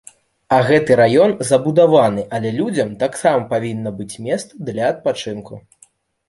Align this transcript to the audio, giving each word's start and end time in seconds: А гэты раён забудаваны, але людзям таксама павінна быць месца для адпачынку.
А 0.55 0.57
гэты 0.67 0.95
раён 0.99 1.35
забудаваны, 1.49 2.23
але 2.37 2.49
людзям 2.61 2.95
таксама 3.03 3.45
павінна 3.53 3.93
быць 4.01 4.19
месца 4.29 4.51
для 4.71 4.89
адпачынку. 4.95 5.53